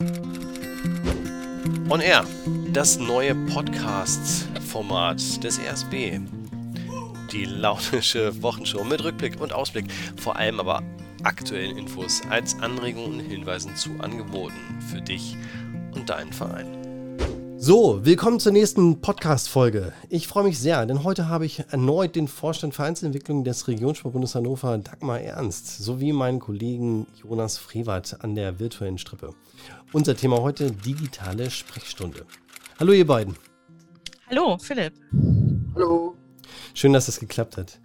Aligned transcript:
On 0.00 2.00
Air, 2.00 2.24
das 2.72 3.00
neue 3.00 3.34
Podcast-Format 3.34 5.42
des 5.42 5.58
RSB. 5.58 6.20
Die 7.32 7.44
launische 7.44 8.40
Wochenshow 8.40 8.84
mit 8.84 9.02
Rückblick 9.02 9.40
und 9.40 9.52
Ausblick, 9.52 9.86
vor 10.16 10.36
allem 10.36 10.60
aber 10.60 10.84
aktuellen 11.24 11.76
Infos 11.76 12.22
als 12.30 12.56
Anregungen 12.60 13.14
und 13.14 13.26
Hinweisen 13.26 13.74
zu 13.74 13.90
Angeboten 13.98 14.80
für 14.88 15.00
dich 15.00 15.36
und 15.96 16.08
deinen 16.08 16.32
Verein. 16.32 16.77
So, 17.60 18.04
willkommen 18.04 18.38
zur 18.38 18.52
nächsten 18.52 19.00
Podcast-Folge. 19.00 19.92
Ich 20.08 20.28
freue 20.28 20.44
mich 20.44 20.60
sehr, 20.60 20.86
denn 20.86 21.02
heute 21.02 21.28
habe 21.28 21.44
ich 21.44 21.64
erneut 21.70 22.14
den 22.14 22.28
Vorstand 22.28 22.72
Vereinsentwicklung 22.72 23.42
des 23.42 23.66
Regionssportbundes 23.66 24.36
Hannover, 24.36 24.78
Dagmar 24.78 25.20
Ernst, 25.20 25.78
sowie 25.78 26.12
meinen 26.12 26.38
Kollegen 26.38 27.08
Jonas 27.20 27.58
Frevert 27.58 28.22
an 28.22 28.36
der 28.36 28.60
virtuellen 28.60 28.96
Strippe. 28.96 29.34
Unser 29.92 30.16
Thema 30.16 30.40
heute 30.40 30.70
digitale 30.70 31.50
Sprechstunde. 31.50 32.26
Hallo 32.78 32.92
ihr 32.92 33.06
beiden. 33.06 33.34
Hallo, 34.30 34.56
Philipp. 34.58 34.94
Hallo. 35.74 36.17
Schön, 36.78 36.92
dass 36.92 37.06
das 37.06 37.18
geklappt 37.18 37.56
hat. 37.56 37.80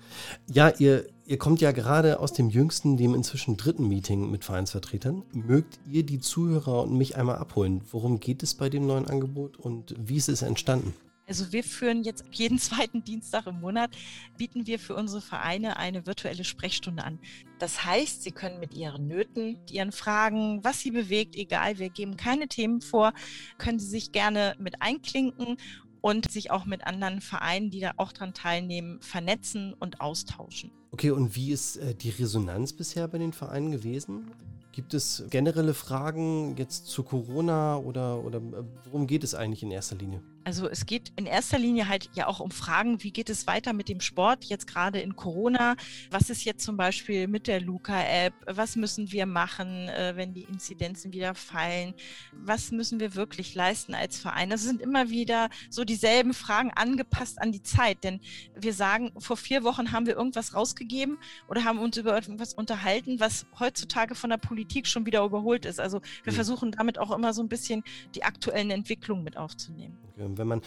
Ja, 0.47 0.70
ihr, 0.70 1.07
ihr 1.25 1.39
kommt 1.39 1.61
ja 1.61 1.71
gerade 1.71 2.20
aus 2.20 2.31
dem 2.31 2.51
jüngsten, 2.51 2.95
dem 2.95 3.15
inzwischen 3.15 3.57
dritten 3.57 3.88
Meeting 3.88 4.29
mit 4.29 4.45
Vereinsvertretern. 4.45 5.23
Mögt 5.31 5.79
ihr 5.89 6.05
die 6.05 6.20
Zuhörer 6.20 6.84
und 6.84 6.95
mich 6.95 7.17
einmal 7.17 7.37
abholen? 7.37 7.81
Worum 7.89 8.20
geht 8.20 8.43
es 8.43 8.53
bei 8.53 8.70
dem 8.70 8.85
neuen 8.85 9.07
Angebot 9.07 9.57
und 9.57 9.95
wie 9.98 10.17
ist 10.17 10.29
es 10.29 10.43
entstanden? 10.43 10.93
Also 11.25 11.51
wir 11.51 11.63
führen 11.63 12.03
jetzt 12.03 12.25
jeden 12.34 12.59
zweiten 12.59 13.03
Dienstag 13.03 13.48
im 13.48 13.61
Monat, 13.61 13.89
bieten 14.37 14.67
wir 14.67 14.77
für 14.77 14.93
unsere 14.93 15.21
Vereine 15.21 15.77
eine 15.77 16.05
virtuelle 16.05 16.43
Sprechstunde 16.43 17.03
an. 17.03 17.17
Das 17.57 17.84
heißt, 17.84 18.21
Sie 18.21 18.31
können 18.31 18.59
mit 18.59 18.75
Ihren 18.75 19.07
Nöten, 19.07 19.57
Ihren 19.71 19.91
Fragen, 19.91 20.63
was 20.63 20.81
Sie 20.81 20.91
bewegt, 20.91 21.35
egal, 21.35 21.79
wir 21.79 21.89
geben 21.89 22.15
keine 22.15 22.48
Themen 22.48 22.79
vor, 22.79 23.13
können 23.57 23.79
Sie 23.79 23.89
sich 23.89 24.12
gerne 24.12 24.55
mit 24.59 24.84
einklinken 24.84 25.57
und 26.04 26.29
sich 26.29 26.51
auch 26.51 26.65
mit 26.65 26.85
anderen 26.85 27.21
Vereinen, 27.21 27.70
die 27.71 27.79
da 27.79 27.93
auch 27.96 28.12
dran 28.12 28.34
teilnehmen, 28.34 28.99
vernetzen 28.99 29.73
und 29.73 30.01
austauschen. 30.01 30.70
Okay, 30.91 31.12
und 31.12 31.34
wie 31.37 31.54
ist 31.54 31.77
äh, 31.77 31.96
die 31.96 32.09
Resonanz 32.09 32.73
bisher 32.73 33.07
bei 33.07 33.18
den 33.18 33.32
Vereinen 33.32 33.71
gewesen? 33.71 34.29
Gibt 34.74 34.93
es 34.93 35.24
generelle 35.29 35.74
Fragen 35.74 36.57
jetzt 36.57 36.87
zu 36.87 37.04
Corona 37.04 37.77
oder, 37.77 38.21
oder 38.21 38.40
äh, 38.40 38.65
worum 38.84 39.07
geht 39.07 39.24
es 39.24 39.34
eigentlich 39.34 39.63
in 39.63 39.71
erster 39.71 39.96
Linie? 39.96 40.21
Also 40.46 40.68
es 40.68 40.86
geht 40.86 41.13
in 41.16 41.26
erster 41.26 41.58
Linie 41.58 41.88
halt 41.88 42.10
ja 42.13 42.27
auch 42.27 42.40
um 42.40 42.52
Fragen, 42.52 43.02
wie 43.02 43.12
geht 43.12 43.30
es 43.30 43.48
weiter 43.48 43.72
mit 43.72 43.88
dem 43.88 44.02
Sport 44.02 44.44
jetzt 44.46 44.68
gerade 44.68 44.99
in 44.99 45.16
Corona? 45.16 45.76
Was 46.12 46.30
ist 46.30 46.44
jetzt 46.44 46.66
zum 46.66 46.76
Beispiel 46.76 47.27
mit 47.27 47.48
der 47.48 47.62
Luca-App? 47.62 48.34
Was 48.46 48.76
müssen 48.76 49.12
wir 49.12 49.26
machen, 49.26 49.88
äh, 49.88 50.14
wenn 50.16 50.34
die 50.34 50.44
Inzidenzen 50.44 51.14
wieder 51.14 51.34
fallen? 51.34 51.94
Was 52.34 52.71
müssen 52.71 52.99
wir 52.99 53.16
wirklich 53.16 53.55
leisten 53.55 53.94
als 53.94 54.20
Verein? 54.20 54.49
Das 54.49 54.64
sind 54.64 54.82
immer 54.82 55.10
wieder 55.10 55.49
so 55.70 55.86
dieselben 55.86 56.34
Fragen 56.34 56.71
angepasst 56.71 57.41
an 57.41 57.52
die 57.52 57.64
Zeit, 57.64 58.04
denn 58.04 58.20
wir 58.55 58.74
sagen, 58.74 59.12
vor 59.18 59.38
vier 59.38 59.64
Wochen 59.64 59.91
haben 59.94 60.05
wir 60.05 60.16
irgendwas 60.16 60.54
rausgegeben 60.54 61.18
oder 61.48 61.64
haben 61.64 61.80
uns 61.80 61.96
über 61.96 62.18
etwas 62.18 62.54
unterhalten, 62.54 63.20
was 63.20 63.46
heutzutage 63.60 64.16
von 64.16 64.30
der 64.30 64.38
Politik 64.38 64.88
schon 64.88 65.06
wieder 65.06 65.24
überholt 65.24 65.66
ist. 65.66 65.80
Also 65.80 66.02
wir 66.24 66.34
mhm. 66.34 66.36
versuchen 66.36 66.72
damit 66.72 67.00
auch 67.00 67.12
immer 67.12 67.34
so 67.34 67.41
ein 67.41 67.50
bisschen 67.50 67.84
die 68.16 68.24
aktuellen 68.24 68.72
Entwicklungen 68.72 69.24
mit 69.24 69.38
aufzunehmen. 69.38 69.97
Okay 70.16 70.29
wenn 70.35 70.47
man, 70.47 70.61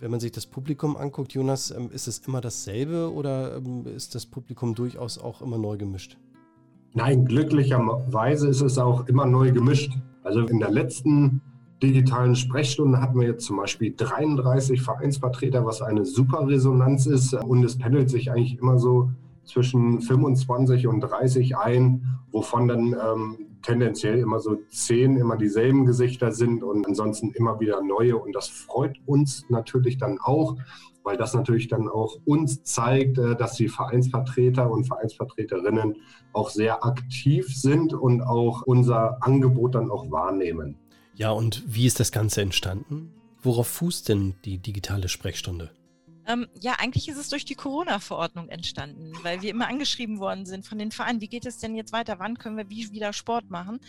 wenn 0.00 0.10
man 0.10 0.20
sich 0.20 0.32
das 0.32 0.46
Publikum 0.46 0.96
anguckt, 0.96 1.32
Jonas, 1.32 1.70
ähm, 1.70 1.90
ist 1.92 2.06
es 2.06 2.20
immer 2.26 2.40
dasselbe 2.40 3.12
oder 3.12 3.56
ähm, 3.56 3.86
ist 3.86 4.14
das 4.14 4.26
Publikum 4.26 4.74
durchaus 4.74 5.18
auch 5.18 5.42
immer 5.42 5.58
neu 5.58 5.76
gemischt? 5.76 6.18
Nein, 6.94 7.24
glücklicherweise 7.24 8.48
ist 8.48 8.60
es 8.60 8.78
auch 8.78 9.06
immer 9.08 9.26
neu 9.26 9.50
gemischt. 9.50 9.92
Also 10.24 10.40
in 10.40 10.58
der 10.58 10.70
letzten 10.70 11.40
digitalen 11.82 12.36
Sprechstunde 12.36 13.00
hatten 13.00 13.18
wir 13.18 13.28
jetzt 13.28 13.46
zum 13.46 13.56
Beispiel 13.56 13.94
33 13.96 14.82
Vereinsvertreter, 14.82 15.64
was 15.64 15.82
eine 15.82 16.04
super 16.04 16.46
Resonanz 16.46 17.06
ist. 17.06 17.34
Und 17.34 17.64
es 17.64 17.78
pendelt 17.78 18.10
sich 18.10 18.30
eigentlich 18.30 18.58
immer 18.58 18.78
so 18.78 19.10
zwischen 19.44 20.00
25 20.00 20.86
und 20.86 21.00
30 21.00 21.56
ein, 21.56 22.18
wovon 22.30 22.68
dann 22.68 22.92
ähm, 22.92 23.38
tendenziell 23.62 24.18
immer 24.18 24.40
so 24.40 24.56
zehn 24.70 25.16
immer 25.16 25.36
dieselben 25.36 25.86
Gesichter 25.86 26.32
sind 26.32 26.62
und 26.62 26.86
ansonsten 26.86 27.30
immer 27.32 27.60
wieder 27.60 27.82
neue. 27.82 28.16
Und 28.16 28.34
das 28.34 28.48
freut 28.48 28.96
uns 29.06 29.46
natürlich 29.48 29.98
dann 29.98 30.18
auch, 30.20 30.56
weil 31.04 31.16
das 31.16 31.34
natürlich 31.34 31.68
dann 31.68 31.88
auch 31.88 32.16
uns 32.24 32.62
zeigt, 32.62 33.18
äh, 33.18 33.36
dass 33.36 33.54
die 33.54 33.68
Vereinsvertreter 33.68 34.70
und 34.70 34.84
Vereinsvertreterinnen 34.84 35.96
auch 36.32 36.50
sehr 36.50 36.84
aktiv 36.84 37.46
sind 37.54 37.94
und 37.94 38.22
auch 38.22 38.62
unser 38.62 39.22
Angebot 39.22 39.74
dann 39.74 39.90
auch 39.90 40.10
wahrnehmen. 40.10 40.76
Ja, 41.14 41.30
und 41.30 41.62
wie 41.66 41.86
ist 41.86 42.00
das 42.00 42.12
Ganze 42.12 42.42
entstanden? 42.42 43.12
Worauf 43.42 43.66
fußt 43.66 44.08
denn 44.08 44.34
die 44.44 44.58
digitale 44.58 45.08
Sprechstunde? 45.08 45.70
Ähm, 46.26 46.46
ja, 46.60 46.74
eigentlich 46.78 47.08
ist 47.08 47.16
es 47.16 47.28
durch 47.28 47.44
die 47.44 47.54
Corona-Verordnung 47.54 48.48
entstanden, 48.48 49.12
weil 49.22 49.42
wir 49.42 49.50
immer 49.50 49.68
angeschrieben 49.68 50.20
worden 50.20 50.46
sind 50.46 50.64
von 50.64 50.78
den 50.78 50.92
Vereinen, 50.92 51.20
wie 51.20 51.28
geht 51.28 51.46
es 51.46 51.58
denn 51.58 51.74
jetzt 51.74 51.92
weiter, 51.92 52.18
wann 52.18 52.38
können 52.38 52.56
wir 52.56 52.70
wie 52.70 52.92
wieder 52.92 53.12
Sport 53.12 53.50
machen? 53.50 53.80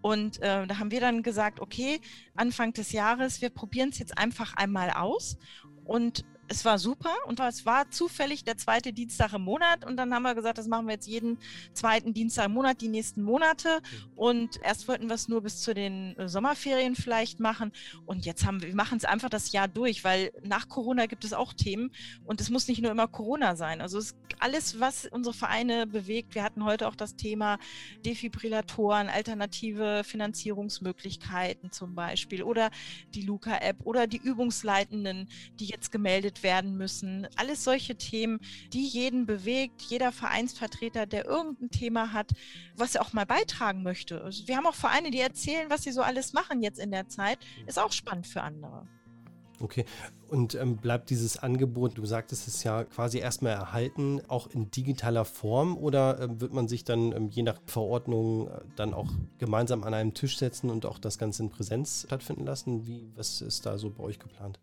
Und 0.00 0.40
äh, 0.40 0.66
da 0.66 0.78
haben 0.78 0.90
wir 0.90 1.00
dann 1.00 1.22
gesagt, 1.22 1.60
okay, 1.60 2.00
Anfang 2.34 2.72
des 2.72 2.92
Jahres, 2.92 3.42
wir 3.42 3.50
probieren 3.50 3.90
es 3.90 3.98
jetzt 3.98 4.16
einfach 4.16 4.54
einmal 4.54 4.90
aus 4.90 5.36
und 5.84 6.24
es 6.48 6.64
war 6.64 6.78
super 6.78 7.14
und 7.26 7.40
es 7.40 7.66
war 7.66 7.90
zufällig 7.90 8.44
der 8.44 8.56
zweite 8.56 8.92
Dienstag 8.92 9.32
im 9.32 9.42
Monat 9.42 9.84
und 9.84 9.96
dann 9.96 10.12
haben 10.12 10.22
wir 10.22 10.34
gesagt, 10.34 10.58
das 10.58 10.66
machen 10.66 10.86
wir 10.86 10.94
jetzt 10.94 11.06
jeden 11.06 11.38
zweiten 11.72 12.14
Dienstag 12.14 12.46
im 12.46 12.52
Monat, 12.52 12.80
die 12.80 12.88
nächsten 12.88 13.22
Monate 13.22 13.80
und 14.14 14.60
erst 14.62 14.88
wollten 14.88 15.08
wir 15.08 15.14
es 15.14 15.28
nur 15.28 15.42
bis 15.42 15.62
zu 15.62 15.74
den 15.74 16.16
äh, 16.18 16.28
Sommerferien 16.28 16.96
vielleicht 16.96 17.40
machen 17.40 17.72
und 18.06 18.26
jetzt 18.26 18.44
haben 18.44 18.60
wir, 18.60 18.68
wir 18.68 18.74
machen 18.74 18.98
es 18.98 19.04
einfach 19.04 19.30
das 19.30 19.52
Jahr 19.52 19.68
durch, 19.68 20.04
weil 20.04 20.32
nach 20.42 20.68
Corona 20.68 21.06
gibt 21.06 21.24
es 21.24 21.32
auch 21.32 21.52
Themen 21.52 21.90
und 22.24 22.40
es 22.40 22.50
muss 22.50 22.68
nicht 22.68 22.82
nur 22.82 22.90
immer 22.90 23.08
Corona 23.08 23.56
sein, 23.56 23.80
also 23.80 23.98
es 23.98 24.14
alles, 24.38 24.80
was 24.80 25.06
unsere 25.06 25.34
Vereine 25.34 25.86
bewegt. 25.86 26.34
Wir 26.34 26.42
hatten 26.42 26.64
heute 26.64 26.88
auch 26.88 26.96
das 26.96 27.16
Thema 27.16 27.58
Defibrillatoren, 28.04 29.08
alternative 29.08 30.02
Finanzierungsmöglichkeiten 30.04 31.72
zum 31.72 31.94
Beispiel 31.94 32.42
oder 32.42 32.70
die 33.14 33.22
Luca-App 33.22 33.78
oder 33.84 34.06
die 34.06 34.18
Übungsleitenden, 34.18 35.28
die 35.58 35.66
jetzt 35.66 35.90
gemeldet 35.90 36.33
gebildet 36.34 36.42
werden 36.42 36.76
müssen. 36.76 37.26
Alles 37.36 37.64
solche 37.64 37.96
Themen, 37.96 38.40
die 38.72 38.86
jeden 38.86 39.26
bewegt, 39.26 39.82
jeder 39.82 40.12
Vereinsvertreter, 40.12 41.06
der 41.06 41.26
irgendein 41.26 41.70
Thema 41.70 42.12
hat, 42.12 42.32
was 42.76 42.94
er 42.94 43.02
auch 43.02 43.12
mal 43.12 43.26
beitragen 43.26 43.82
möchte. 43.82 44.22
Also 44.22 44.46
wir 44.48 44.56
haben 44.56 44.66
auch 44.66 44.74
Vereine, 44.74 45.10
die 45.10 45.20
erzählen, 45.20 45.70
was 45.70 45.82
sie 45.82 45.92
so 45.92 46.02
alles 46.02 46.32
machen 46.32 46.62
jetzt 46.62 46.78
in 46.78 46.90
der 46.90 47.08
Zeit. 47.08 47.38
Ist 47.66 47.78
auch 47.78 47.92
spannend 47.92 48.26
für 48.26 48.42
andere. 48.42 48.86
Okay, 49.60 49.84
und 50.28 50.56
ähm, 50.56 50.78
bleibt 50.78 51.10
dieses 51.10 51.36
Angebot, 51.38 51.96
du 51.96 52.04
sagtest 52.04 52.48
es 52.48 52.64
ja 52.64 52.82
quasi 52.82 53.18
erstmal 53.18 53.52
erhalten, 53.52 54.20
auch 54.26 54.48
in 54.48 54.68
digitaler 54.68 55.24
Form 55.24 55.76
oder 55.78 56.20
ähm, 56.20 56.40
wird 56.40 56.52
man 56.52 56.66
sich 56.66 56.82
dann 56.82 57.12
ähm, 57.12 57.28
je 57.28 57.44
nach 57.44 57.60
Verordnung 57.64 58.48
äh, 58.48 58.60
dann 58.74 58.92
auch 58.92 59.08
gemeinsam 59.38 59.84
an 59.84 59.94
einem 59.94 60.12
Tisch 60.12 60.38
setzen 60.38 60.70
und 60.70 60.86
auch 60.86 60.98
das 60.98 61.18
Ganze 61.18 61.44
in 61.44 61.50
Präsenz 61.50 62.02
stattfinden 62.04 62.44
lassen? 62.44 62.84
Wie, 62.88 63.08
was 63.14 63.42
ist 63.42 63.64
da 63.64 63.78
so 63.78 63.90
bei 63.90 64.02
euch 64.02 64.18
geplant? 64.18 64.58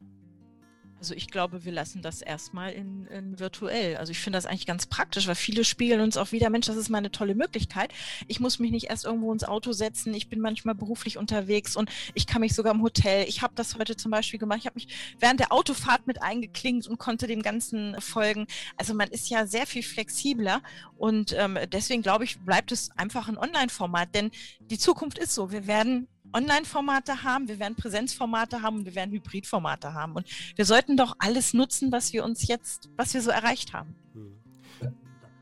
Also 1.02 1.16
ich 1.16 1.30
glaube, 1.30 1.66
wir 1.66 1.72
lassen 1.72 2.04
das 2.04 2.22
erstmal 2.22 2.74
in, 2.74 3.08
in 3.08 3.40
virtuell. 3.40 3.98
Also 3.98 4.12
ich 4.12 4.20
finde 4.20 4.38
das 4.38 4.46
eigentlich 4.46 4.68
ganz 4.68 4.86
praktisch, 4.86 5.26
weil 5.26 5.34
viele 5.34 5.64
spiegeln 5.64 6.00
uns 6.00 6.16
auch 6.16 6.32
wieder, 6.32 6.52
Mensch, 6.52 6.68
das 6.68 6.76
ist 6.76 6.90
mal 6.90 7.00
eine 7.00 7.10
tolle 7.10 7.34
Möglichkeit. 7.34 7.92
Ich 8.28 8.40
muss 8.40 8.60
mich 8.60 8.70
nicht 8.70 8.92
erst 8.92 9.06
irgendwo 9.06 9.34
ins 9.34 9.44
Auto 9.44 9.72
setzen. 9.72 10.14
Ich 10.14 10.30
bin 10.30 10.40
manchmal 10.40 10.76
beruflich 10.76 11.18
unterwegs 11.18 11.76
und 11.76 11.90
ich 12.14 12.28
kann 12.28 12.42
mich 12.42 12.54
sogar 12.54 12.76
im 12.76 12.84
Hotel. 12.84 13.28
Ich 13.28 13.42
habe 13.42 13.54
das 13.56 13.80
heute 13.80 13.96
zum 13.96 14.12
Beispiel 14.12 14.40
gemacht. 14.40 14.60
Ich 14.60 14.68
habe 14.68 14.76
mich 14.76 14.90
während 15.20 15.40
der 15.40 15.52
Autofahrt 15.52 16.06
mit 16.06 16.22
eingeklinkt 16.22 16.86
und 16.86 17.00
konnte 17.00 17.26
dem 17.26 17.42
Ganzen 17.42 18.00
folgen. 18.00 18.46
Also 18.78 18.94
man 18.94 19.10
ist 19.10 19.28
ja 19.28 19.48
sehr 19.48 19.66
viel 19.66 19.82
flexibler 19.82 20.62
und 21.00 21.34
ähm, 21.36 21.58
deswegen 21.72 22.04
glaube 22.04 22.26
ich, 22.26 22.40
bleibt 22.42 22.72
es 22.72 22.92
einfach 22.96 23.28
ein 23.28 23.40
Online-Format, 23.40 24.14
denn 24.14 24.30
die 24.60 24.78
Zukunft 24.78 25.18
ist 25.18 25.34
so. 25.34 25.52
Wir 25.52 25.66
werden 25.66 26.08
Online-Formate 26.34 27.24
haben, 27.24 27.48
wir 27.48 27.60
werden 27.60 27.76
Präsenzformate 27.76 28.62
haben 28.62 28.78
und 28.78 28.86
wir 28.86 28.96
werden 28.96 29.12
Hybridformate 29.12 29.94
haben. 29.94 30.14
Und 30.14 30.26
wir 30.56 30.66
sollten 30.66 30.98
doch 30.98 31.16
alles 31.20 31.54
nutzen, 31.54 31.92
was 31.92 32.14
wir 32.14 32.24
uns 32.24 32.48
jetzt, 32.48 32.90
was 32.98 33.14
wir 33.14 33.22
so 33.22 33.32
erreicht 33.32 33.74
haben. 33.74 33.96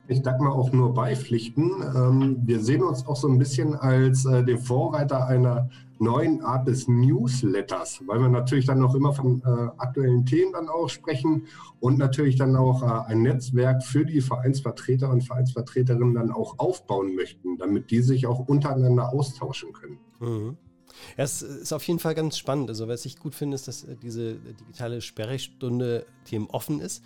Ich 0.08 0.22
sag 0.24 0.42
mal 0.42 0.50
auch 0.50 0.72
nur 0.72 0.96
beipflichten. 0.96 1.72
Ähm, 1.96 2.38
wir 2.44 2.60
sehen 2.62 2.81
uns 2.81 3.06
auch 3.06 3.16
so 3.16 3.28
ein 3.28 3.38
bisschen 3.38 3.75
als 3.75 4.25
äh, 4.25 4.44
den 4.44 4.58
Vorreiter 4.58 5.28
einer 5.28 5.69
neuen 6.00 6.42
Art 6.42 6.68
des 6.68 6.88
Newsletters, 6.88 8.02
weil 8.08 8.19
wir 8.19 8.30
natürlich 8.30 8.66
dann 8.66 8.84
auch 8.84 8.96
immer 8.96 9.13
von 9.13 9.44
äh, 9.46 9.50
aktuellen 9.78 10.25
Themen 10.25 10.54
dann 10.54 10.68
auch 10.68 10.90
sprechen 10.90 11.44
und 11.80 12.00
natürlich 12.00 12.38
dann 12.38 12.56
auch 12.56 12.81
äh, 12.81 13.12
ein 13.12 13.22
Netzwerk 13.22 13.84
für 13.84 14.04
die 14.04 14.22
Vereinsvertreter 14.22 15.12
und 15.12 15.24
Vereinsvertreterinnen 15.24 16.16
dann 16.16 16.31
auch 16.31 16.58
aufbauen 16.58 17.13
möchten, 17.13 17.58
damit 17.58 17.92
die 17.92 18.02
sich 18.02 18.25
auch 18.25 18.40
untereinander 18.40 19.13
austauschen 19.13 19.74
können. 19.74 20.00
Mhm. 20.19 20.58
Ja, 21.18 21.24
es 21.24 21.41
ist 21.41 21.74
auf 21.74 21.88
jeden 21.88 22.00
Fall 22.00 22.15
ganz 22.15 22.38
spannend. 22.38 22.69
Also, 22.69 22.88
was 22.88 23.06
ich 23.06 23.18
gut 23.19 23.36
finde, 23.36 23.56
ist, 23.56 23.68
dass 23.68 23.83
äh, 23.83 23.95
diese 24.01 24.36
digitale 24.36 25.01
Sperrstunde 25.01 26.06
Themen 26.25 26.47
offen 26.47 26.80
ist 26.80 27.03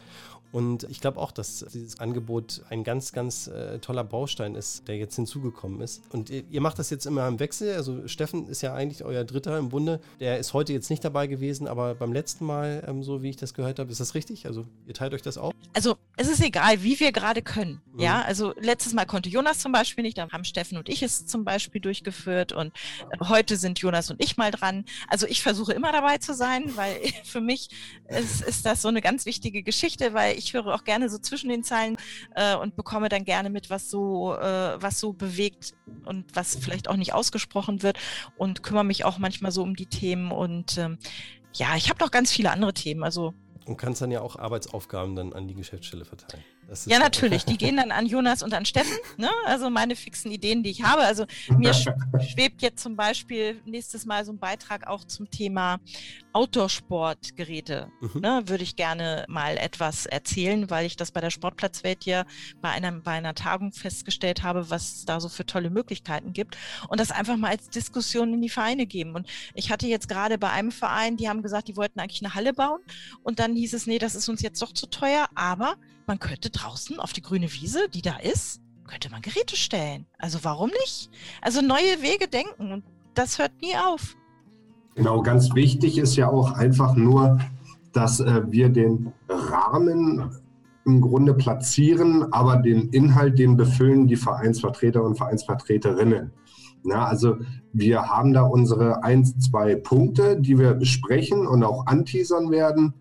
Und 0.53 0.83
ich 0.83 1.01
glaube 1.01 1.19
auch, 1.19 1.31
dass 1.31 1.65
dieses 1.73 1.99
Angebot 1.99 2.61
ein 2.69 2.83
ganz, 2.83 3.11
ganz 3.11 3.47
äh, 3.47 3.79
toller 3.79 4.03
Baustein 4.03 4.53
ist, 4.53 4.87
der 4.87 4.97
jetzt 4.97 5.15
hinzugekommen 5.15 5.81
ist. 5.81 6.03
Und 6.11 6.29
ihr, 6.29 6.43
ihr, 6.47 6.61
macht 6.61 6.77
das 6.77 6.91
jetzt 6.91 7.07
immer 7.07 7.27
im 7.27 7.39
Wechsel. 7.39 7.73
Also 7.73 8.07
Steffen 8.07 8.47
ist 8.47 8.61
ja 8.61 8.75
eigentlich 8.75 9.03
euer 9.03 9.23
Dritter 9.23 9.57
im 9.57 9.69
Bunde. 9.69 9.99
Der 10.19 10.37
ist 10.37 10.53
heute 10.53 10.71
jetzt 10.71 10.91
nicht 10.91 11.03
dabei 11.03 11.25
gewesen, 11.25 11.67
aber 11.67 11.95
beim 11.95 12.13
letzten 12.13 12.45
Mal, 12.45 12.83
ähm, 12.87 13.01
so 13.01 13.23
wie 13.23 13.31
ich 13.31 13.35
das 13.35 13.55
gehört 13.55 13.79
habe, 13.79 13.91
ist 13.91 13.99
das 13.99 14.13
richtig? 14.13 14.45
Also 14.45 14.63
ihr 14.85 14.93
teilt 14.93 15.15
euch 15.15 15.23
das 15.23 15.39
auf? 15.39 15.53
Also 15.73 15.95
es 16.17 16.29
ist 16.29 16.43
egal, 16.43 16.83
wie 16.83 16.99
wir 16.99 17.11
gerade 17.11 17.41
können. 17.41 17.81
Mhm. 17.93 17.99
Ja, 17.99 18.21
also 18.21 18.53
letztes 18.59 18.93
Mal 18.93 19.05
konnte 19.05 19.29
Jonas 19.29 19.57
zum 19.57 19.71
Beispiel 19.71 20.03
nicht, 20.03 20.19
da 20.19 20.29
haben 20.29 20.45
Steffen 20.45 20.77
und 20.77 20.87
ich 20.87 21.01
es 21.01 21.25
zum 21.25 21.45
Beispiel 21.45 21.81
durchgeführt 21.81 22.51
und 22.51 22.67
äh, 23.09 23.25
heute 23.27 23.57
sind 23.57 23.79
Jonas 23.79 24.11
und 24.11 24.23
ich 24.23 24.37
mal 24.37 24.51
dran. 24.51 24.85
Also 25.07 25.25
ich 25.25 25.41
versuche 25.41 25.73
immer 25.73 25.91
dabei 25.91 26.19
zu 26.19 26.35
sein, 26.35 26.75
weil 26.75 26.95
für 27.23 27.41
mich 27.41 27.69
ist, 28.07 28.43
ist 28.43 28.67
das 28.67 28.83
so 28.83 28.87
eine 28.87 29.01
ganz 29.01 29.25
wichtige 29.25 29.63
Geschichte, 29.63 30.13
weil 30.13 30.37
ich 30.37 30.42
höre 30.51 30.73
auch 30.73 30.83
gerne 30.83 31.09
so 31.09 31.17
zwischen 31.17 31.49
den 31.49 31.63
Zeilen 31.63 31.95
äh, 32.35 32.55
und 32.57 32.75
bekomme 32.75 33.07
dann 33.07 33.23
gerne 33.23 33.49
mit, 33.49 33.69
was 33.69 33.89
so, 33.89 34.35
äh, 34.35 34.81
was 34.81 34.99
so 34.99 35.13
bewegt 35.13 35.73
und 36.03 36.25
was 36.35 36.57
vielleicht 36.57 36.89
auch 36.89 36.97
nicht 36.97 37.13
ausgesprochen 37.13 37.83
wird 37.83 37.97
und 38.35 38.63
kümmere 38.63 38.83
mich 38.83 39.05
auch 39.05 39.19
manchmal 39.19 39.53
so 39.53 39.63
um 39.63 39.77
die 39.77 39.85
Themen 39.85 40.31
und 40.31 40.77
ähm, 40.77 40.97
ja, 41.53 41.75
ich 41.77 41.89
habe 41.89 42.03
noch 42.03 42.11
ganz 42.11 42.31
viele 42.31 42.51
andere 42.51 42.73
Themen. 42.73 43.03
Also 43.03 43.33
und 43.65 43.77
kannst 43.77 44.01
dann 44.01 44.11
ja 44.11 44.21
auch 44.21 44.35
Arbeitsaufgaben 44.35 45.15
dann 45.15 45.31
an 45.31 45.47
die 45.47 45.53
Geschäftsstelle 45.53 46.03
verteilen. 46.03 46.43
Ja, 46.85 46.99
natürlich. 46.99 47.45
Die 47.45 47.57
gehen 47.57 47.77
dann 47.77 47.91
an 47.91 48.05
Jonas 48.05 48.43
und 48.43 48.53
an 48.53 48.65
Steffen. 48.65 48.97
Ne? 49.17 49.29
Also 49.45 49.69
meine 49.69 49.95
fixen 49.95 50.31
Ideen, 50.31 50.63
die 50.63 50.71
ich 50.71 50.83
habe. 50.83 51.03
Also 51.03 51.25
mir 51.49 51.73
schwebt 51.73 52.61
jetzt 52.61 52.81
zum 52.81 52.95
Beispiel 52.95 53.61
nächstes 53.65 54.05
Mal 54.05 54.25
so 54.25 54.31
ein 54.31 54.39
Beitrag 54.39 54.87
auch 54.87 55.03
zum 55.03 55.29
Thema 55.29 55.79
Outdoor-Sportgeräte. 56.33 57.89
Mhm. 58.01 58.21
Ne? 58.21 58.43
Würde 58.45 58.63
ich 58.63 58.75
gerne 58.75 59.25
mal 59.27 59.57
etwas 59.57 60.05
erzählen, 60.05 60.69
weil 60.69 60.85
ich 60.85 60.95
das 60.95 61.11
bei 61.11 61.21
der 61.21 61.29
Sportplatzwelt 61.29 62.05
ja 62.05 62.25
bei 62.61 62.69
einer, 62.69 62.91
bei 62.91 63.11
einer 63.11 63.35
Tagung 63.35 63.71
festgestellt 63.71 64.43
habe, 64.43 64.69
was 64.69 64.95
es 64.95 65.05
da 65.05 65.19
so 65.19 65.29
für 65.29 65.45
tolle 65.45 65.69
Möglichkeiten 65.69 66.33
gibt. 66.33 66.57
Und 66.87 66.99
das 66.99 67.11
einfach 67.11 67.37
mal 67.37 67.49
als 67.49 67.69
Diskussion 67.69 68.33
in 68.33 68.41
die 68.41 68.49
Vereine 68.49 68.85
geben. 68.85 69.15
Und 69.15 69.27
ich 69.53 69.71
hatte 69.71 69.87
jetzt 69.87 70.09
gerade 70.09 70.37
bei 70.37 70.49
einem 70.49 70.71
Verein, 70.71 71.17
die 71.17 71.29
haben 71.29 71.43
gesagt, 71.43 71.67
die 71.67 71.77
wollten 71.77 71.99
eigentlich 71.99 72.23
eine 72.23 72.33
Halle 72.33 72.53
bauen. 72.53 72.79
Und 73.21 73.39
dann 73.39 73.55
hieß 73.55 73.73
es, 73.73 73.87
nee, 73.87 73.99
das 73.99 74.15
ist 74.15 74.29
uns 74.29 74.41
jetzt 74.41 74.61
doch 74.61 74.73
zu 74.73 74.87
teuer, 74.87 75.27
aber 75.35 75.75
man 76.07 76.19
könnte 76.19 76.49
draußen 76.49 76.99
auf 76.99 77.13
die 77.13 77.21
grüne 77.21 77.51
Wiese, 77.53 77.89
die 77.93 78.01
da 78.01 78.17
ist, 78.17 78.61
könnte 78.87 79.09
man 79.09 79.21
Geräte 79.21 79.55
stellen. 79.55 80.05
Also 80.17 80.39
warum 80.43 80.69
nicht? 80.81 81.09
Also 81.41 81.61
neue 81.61 82.01
Wege 82.01 82.27
denken 82.27 82.71
und 82.71 82.83
das 83.13 83.39
hört 83.39 83.51
nie 83.61 83.75
auf. 83.75 84.15
Genau, 84.95 85.21
ganz 85.21 85.53
wichtig 85.55 85.97
ist 85.97 86.15
ja 86.15 86.29
auch 86.29 86.51
einfach 86.51 86.95
nur, 86.95 87.39
dass 87.93 88.19
äh, 88.19 88.41
wir 88.49 88.69
den 88.69 89.13
Rahmen 89.29 90.31
im 90.85 91.01
Grunde 91.01 91.33
platzieren, 91.33 92.31
aber 92.33 92.57
den 92.57 92.89
Inhalt, 92.89 93.39
den 93.39 93.55
befüllen 93.55 94.07
die 94.07 94.15
Vereinsvertreter 94.15 95.03
und 95.03 95.15
Vereinsvertreterinnen. 95.15 96.31
Na, 96.83 97.05
also 97.05 97.37
wir 97.71 98.09
haben 98.09 98.33
da 98.33 98.43
unsere 98.43 99.03
ein, 99.03 99.25
zwei 99.25 99.75
Punkte, 99.75 100.39
die 100.39 100.59
wir 100.59 100.73
besprechen 100.73 101.47
und 101.47 101.63
auch 101.63 101.87
anteasern 101.87 102.51
werden. 102.51 102.93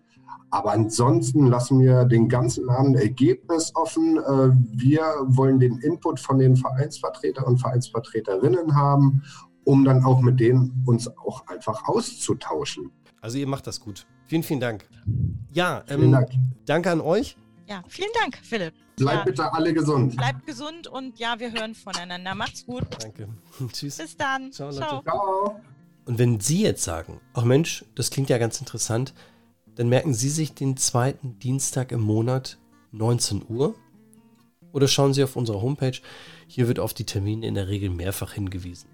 Aber 0.53 0.71
ansonsten 0.71 1.47
lassen 1.47 1.79
wir 1.79 2.05
den 2.05 2.29
ganzen 2.29 2.69
Abend 2.69 2.95
Ergebnis 2.95 3.71
offen. 3.73 4.17
Äh, 4.17 4.51
wir 4.71 5.01
wollen 5.25 5.59
den 5.59 5.79
Input 5.79 6.19
von 6.19 6.37
den 6.37 6.55
Vereinsvertretern 6.55 7.45
und 7.45 7.57
Vereinsvertreterinnen 7.57 8.75
haben, 8.75 9.23
um 9.63 9.83
dann 9.83 10.03
auch 10.05 10.21
mit 10.21 10.39
denen 10.39 10.83
uns 10.85 11.07
auch 11.07 11.47
einfach 11.47 11.87
auszutauschen. 11.87 12.91
Also 13.19 13.39
ihr 13.39 13.47
macht 13.47 13.65
das 13.65 13.79
gut. 13.79 14.05
Vielen, 14.27 14.43
vielen 14.43 14.59
Dank. 14.59 14.87
Ja, 15.53 15.83
ähm, 15.87 16.01
vielen 16.01 16.11
Dank. 16.11 16.29
danke 16.67 16.91
an 16.91 17.01
euch. 17.01 17.35
Ja, 17.67 17.81
vielen 17.87 18.11
Dank, 18.21 18.37
Philipp. 18.43 18.75
Bleibt 18.97 19.17
ja. 19.17 19.23
bitte 19.23 19.53
alle 19.53 19.73
gesund. 19.73 20.15
Bleibt 20.15 20.45
gesund 20.45 20.85
und 20.85 21.17
ja, 21.17 21.33
wir 21.39 21.51
hören 21.51 21.73
voneinander. 21.73 22.35
Macht's 22.35 22.63
gut. 22.63 22.83
Danke. 22.99 23.27
Tschüss. 23.73 23.97
Bis 23.97 24.15
dann. 24.15 24.51
Ciao, 24.51 24.69
Ciao. 24.71 25.01
Ciao. 25.01 25.59
Und 26.05 26.19
wenn 26.19 26.39
Sie 26.39 26.61
jetzt 26.61 26.83
sagen, 26.83 27.21
ach 27.33 27.43
Mensch, 27.43 27.85
das 27.95 28.11
klingt 28.11 28.29
ja 28.29 28.37
ganz 28.37 28.59
interessant, 28.59 29.15
dann 29.75 29.89
merken 29.89 30.13
Sie 30.13 30.29
sich 30.29 30.53
den 30.53 30.77
zweiten 30.77 31.39
Dienstag 31.39 31.91
im 31.91 32.01
Monat 32.01 32.59
19 32.91 33.43
Uhr 33.47 33.73
oder 34.71 34.87
schauen 34.87 35.13
Sie 35.13 35.23
auf 35.23 35.35
unserer 35.35 35.61
Homepage. 35.61 35.99
Hier 36.47 36.67
wird 36.67 36.79
auf 36.79 36.93
die 36.93 37.05
Termine 37.05 37.47
in 37.47 37.55
der 37.55 37.67
Regel 37.67 37.89
mehrfach 37.89 38.33
hingewiesen. 38.33 38.89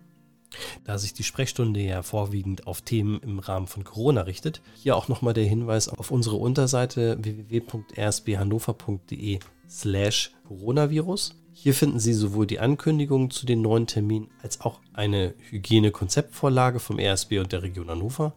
Da 0.84 0.98
sich 0.98 1.14
die 1.14 1.24
Sprechstunde 1.24 1.80
ja 1.80 2.02
vorwiegend 2.02 2.66
auf 2.68 2.82
Themen 2.82 3.20
im 3.22 3.38
Rahmen 3.40 3.68
von 3.68 3.84
Corona 3.84 4.22
richtet, 4.22 4.64
hier 4.76 4.96
auch 4.96 5.08
nochmal 5.08 5.36
der 5.36 5.46
Hinweis 5.46 5.90
auf 5.90 6.10
unsere 6.12 6.38
Unterseite 6.38 7.20
www.rsbhannover.de 7.22 9.40
slash 9.70 10.32
Coronavirus. 10.48 11.36
Hier 11.54 11.74
finden 11.74 12.00
Sie 12.00 12.14
sowohl 12.14 12.48
die 12.48 12.60
Ankündigungen 12.60 13.32
zu 13.32 13.46
den 13.46 13.62
neuen 13.62 13.86
Terminen 13.86 14.30
als 14.42 14.62
auch 14.62 14.80
eine 14.94 15.34
Hygienekonzeptvorlage 15.50 16.80
vom 16.80 17.00
RSB 17.00 17.40
und 17.40 17.52
der 17.52 17.64
Region 17.64 17.90
Hannover 17.90 18.34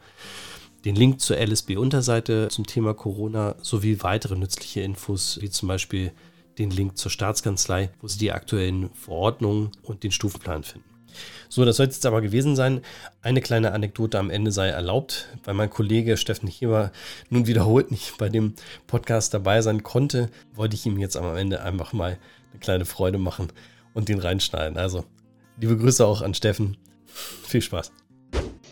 den 0.84 0.96
Link 0.96 1.20
zur 1.20 1.37
LSB-Unterseite 1.38 2.49
zum 2.49 2.67
Thema 2.67 2.94
Corona 2.94 3.55
sowie 3.62 4.02
weitere 4.02 4.37
nützliche 4.37 4.81
Infos, 4.81 5.38
wie 5.40 5.50
zum 5.50 5.69
Beispiel 5.69 6.12
den 6.58 6.70
Link 6.70 6.99
zur 6.99 7.11
Staatskanzlei, 7.11 7.90
wo 8.00 8.08
Sie 8.08 8.19
die 8.19 8.32
aktuellen 8.32 8.90
Verordnungen 8.94 9.70
und 9.82 10.02
den 10.02 10.11
Stufenplan 10.11 10.64
finden. 10.64 10.88
So, 11.49 11.64
das 11.64 11.76
soll 11.76 11.87
jetzt 11.87 12.06
aber 12.06 12.23
gewesen 12.23 12.56
sein. 12.56 12.81
Eine 13.20 13.43
kleine 13.43 13.73
Anekdote 13.73 14.19
am 14.19 14.31
Ende 14.31 14.50
sei 14.50 14.69
erlaubt, 14.69 15.29
weil 15.44 15.55
mein 15.55 15.70
Kollege 15.70 16.17
Steffen 16.17 16.49
Hieber 16.49 16.90
nun 17.28 17.46
wiederholt 17.46 17.90
nicht 17.90 18.17
bei 18.19 18.28
dem 18.28 18.55
Podcast 18.87 19.35
dabei 19.35 19.61
sein 19.61 19.82
konnte, 19.82 20.31
wollte 20.55 20.75
ich 20.75 20.87
ihm 20.87 20.99
jetzt 20.99 21.17
am 21.17 21.37
Ende 21.37 21.62
einfach 21.62 21.93
mal 21.93 22.19
eine 22.50 22.61
kleine 22.61 22.85
Freude 22.87 23.19
machen 23.19 23.49
und 23.94 24.08
den 24.08 24.19
reinschneiden. 24.19 24.78
Also, 24.78 25.05
liebe 25.58 25.76
Grüße 25.76 26.05
auch 26.06 26.23
an 26.23 26.35
Steffen. 26.35 26.78
Viel 27.05 27.61
Spaß. 27.61 27.93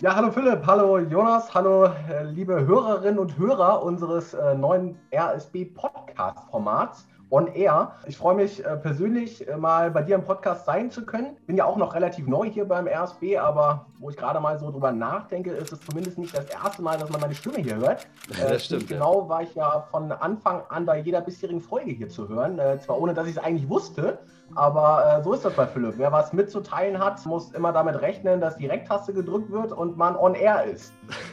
Ja, 0.03 0.17
hallo 0.17 0.31
Philipp, 0.31 0.67
hallo 0.67 0.99
Jonas, 0.99 1.53
hallo 1.53 1.85
äh, 1.85 2.23
liebe 2.23 2.67
Hörerinnen 2.67 3.19
und 3.19 3.37
Hörer 3.37 3.83
unseres 3.83 4.33
äh, 4.33 4.55
neuen 4.55 4.99
RSB-Podcast-Formats 5.15 7.07
On 7.31 7.47
Air. 7.47 7.93
Ich 8.07 8.17
freue 8.17 8.35
mich 8.35 8.65
äh, 8.65 8.77
persönlich 8.77 9.47
äh, 9.47 9.57
mal 9.57 9.91
bei 9.93 10.03
dir 10.03 10.17
im 10.17 10.25
Podcast 10.25 10.67
sein 10.67 10.91
zu 10.91 11.07
können. 11.07 11.37
Bin 11.47 11.57
ja 11.57 11.65
auch 11.65 11.77
noch 11.77 11.95
relativ 11.95 12.27
neu 12.27 12.51
hier 12.51 12.67
beim 12.67 12.89
RSB, 12.89 13.39
aber 13.39 13.87
wo 14.01 14.11
ich 14.11 14.17
gerade 14.17 14.41
mal 14.41 14.59
so 14.59 14.71
drüber 14.71 14.91
nachdenke, 14.91 15.53
ist 15.53 15.73
es 15.73 15.81
zumindest 15.81 16.19
nicht 16.19 16.37
das 16.37 16.47
erste 16.47 16.83
Mal, 16.83 16.99
dass 16.99 17.09
man 17.11 17.21
meine 17.21 17.35
Stimme 17.35 17.59
hier 17.59 17.77
hört. 17.77 18.09
Ja, 18.37 18.43
das 18.49 18.51
äh, 18.51 18.61
stimmt. 18.61 18.89
Genau 18.89 19.29
war 19.29 19.43
ich 19.43 19.55
ja 19.55 19.87
von 19.93 20.11
Anfang 20.11 20.63
an 20.71 20.85
bei 20.85 20.99
jeder 20.99 21.21
bisherigen 21.21 21.61
Folge 21.61 21.93
hier 21.93 22.09
zu 22.09 22.29
hören. 22.29 22.59
Äh, 22.59 22.81
zwar 22.81 23.01
ohne, 23.01 23.15
dass 23.15 23.27
ich 23.29 23.37
es 23.37 23.43
eigentlich 23.43 23.69
wusste, 23.69 24.19
aber 24.57 25.19
äh, 25.19 25.23
so 25.23 25.33
ist 25.33 25.45
das 25.45 25.55
bei 25.55 25.67
Philipp. 25.67 25.95
Wer 25.99 26.11
was 26.11 26.33
mitzuteilen 26.33 26.99
hat, 26.99 27.25
muss 27.27 27.53
immer 27.53 27.73
damit 27.73 28.01
rechnen, 28.01 28.41
dass 28.41 28.57
die 28.57 28.67
Rektaste 28.67 29.13
gedrückt 29.13 29.53
wird 29.53 29.73
und 29.73 29.97
man 29.97 30.17
on 30.17 30.35
air 30.35 30.65
ist. 30.65 30.93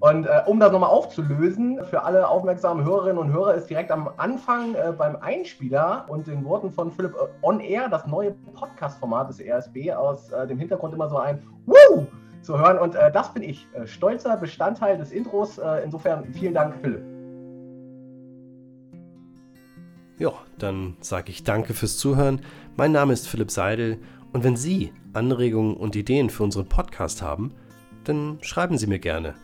und 0.00 0.26
äh, 0.26 0.42
um 0.46 0.60
das 0.60 0.72
nochmal 0.72 0.90
aufzulösen, 0.90 1.84
für 1.84 2.02
alle 2.02 2.28
aufmerksamen 2.28 2.84
Hörerinnen 2.84 3.18
und 3.18 3.32
Hörer 3.32 3.54
ist 3.54 3.68
direkt 3.68 3.90
am 3.90 4.10
Anfang 4.16 4.74
äh, 4.74 4.92
beim 4.96 5.16
Einspieler 5.16 6.06
und 6.08 6.26
den 6.26 6.44
Worten 6.44 6.70
von 6.70 6.90
Philipp 6.90 7.14
äh, 7.14 7.26
on 7.42 7.60
air 7.60 7.88
das 7.88 8.06
neue 8.06 8.32
Podcast-Format 8.54 9.28
des 9.28 9.40
ESB 9.40 9.92
aus 9.92 10.30
äh, 10.30 10.46
dem 10.46 10.58
Hintergrund 10.58 10.94
immer 10.94 11.08
so 11.08 11.18
ein 11.18 11.42
Woo! 11.66 12.06
zu 12.42 12.58
hören. 12.58 12.78
Und 12.78 12.94
äh, 12.94 13.10
das 13.10 13.34
bin 13.34 13.42
ich. 13.42 13.66
stolzer 13.84 14.36
Bestandteil 14.36 14.96
des 14.96 15.10
Intros. 15.10 15.60
insofern 15.84 16.24
vielen 16.32 16.54
Dank, 16.54 16.74
Philipp. 16.80 17.02
Ja, 20.18 20.32
dann 20.58 20.96
sage 21.00 21.30
ich 21.30 21.44
danke 21.44 21.74
fürs 21.74 21.98
Zuhören. 21.98 22.40
Mein 22.76 22.92
Name 22.92 23.12
ist 23.12 23.28
Philipp 23.28 23.50
Seidel 23.50 23.98
und 24.32 24.44
wenn 24.44 24.56
Sie 24.56 24.92
Anregungen 25.12 25.76
und 25.76 25.96
Ideen 25.96 26.30
für 26.30 26.42
unseren 26.42 26.68
Podcast 26.68 27.22
haben, 27.22 27.54
dann 28.08 28.38
schreiben 28.42 28.78
Sie 28.78 28.86
mir 28.86 28.98
gerne 28.98 29.34